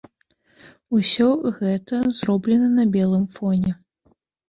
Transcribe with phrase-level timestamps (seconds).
[0.99, 1.27] Усё
[1.59, 3.79] гэта зроблена на белым фоне.